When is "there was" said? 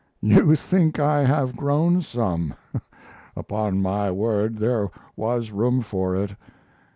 4.57-5.51